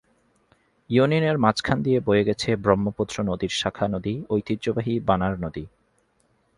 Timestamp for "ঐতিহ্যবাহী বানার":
4.29-5.35